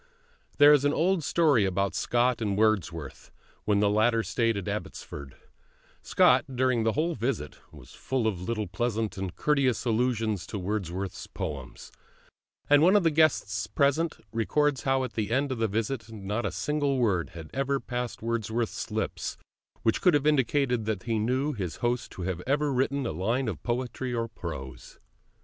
There 0.57 0.73
is 0.73 0.83
an 0.83 0.93
old 0.95 1.23
story 1.23 1.63
about 1.63 1.93
Scott 1.93 2.41
and 2.41 2.57
Wordsworth, 2.57 3.29
when 3.65 3.81
the 3.81 3.87
latter 3.91 4.23
stayed 4.23 4.57
at 4.57 4.67
Abbotsford; 4.67 5.35
Scott, 6.01 6.43
during 6.55 6.81
the 6.81 6.93
whole 6.93 7.13
visit, 7.13 7.57
was 7.71 7.91
full 7.93 8.25
of 8.25 8.41
little 8.41 8.65
pleasant 8.65 9.15
and 9.19 9.35
courteous 9.35 9.85
allusions 9.85 10.47
to 10.47 10.57
Wordsworth's 10.57 11.27
poems; 11.27 11.91
and 12.67 12.81
one 12.81 12.95
of 12.95 13.03
the 13.03 13.11
guests 13.11 13.67
present 13.67 14.17
records 14.31 14.81
how 14.89 15.03
at 15.03 15.13
the 15.13 15.29
end 15.29 15.51
of 15.51 15.59
the 15.59 15.67
visit 15.67 16.11
not 16.11 16.47
a 16.47 16.51
single 16.51 16.97
word 16.97 17.33
had 17.35 17.51
ever 17.53 17.79
passed 17.79 18.23
Wordsworth's 18.23 18.89
lips 18.89 19.37
which 19.83 20.01
could 20.01 20.15
have 20.15 20.25
indicated 20.25 20.85
that 20.85 21.03
he 21.03 21.19
knew 21.19 21.53
his 21.53 21.75
host 21.75 22.09
to 22.13 22.23
have 22.23 22.41
ever 22.47 22.73
written 22.73 23.05
a 23.05 23.11
line 23.11 23.47
of 23.47 23.61
poetry 23.61 24.15
or 24.15 24.27
prose. 24.27 24.97